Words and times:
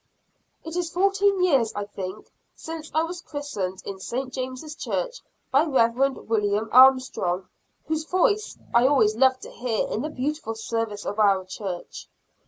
It 0.63 0.75
is 0.75 0.89
fourteen 0.91 1.43
years, 1.43 1.71
I 1.75 1.85
think, 1.85 2.31
since 2.55 2.89
I 2.91 3.03
was 3.03 3.21
christened 3.21 3.83
in 3.85 3.99
St. 3.99 4.33
James' 4.33 4.73
Church, 4.73 5.19
by 5.51 5.63
Rev. 5.63 6.17
William 6.27 6.69
Armstrong, 6.71 7.47
whose 7.85 8.05
voice 8.05 8.57
I 8.73 8.87
always 8.87 9.15
loved 9.15 9.43
to 9.43 9.51
hear 9.51 9.87
in 9.89 10.01
the 10.01 10.09
beautiful 10.09 10.55
service 10.55 11.05
of 11.05 11.19
our 11.19 11.45
church. 11.45 12.07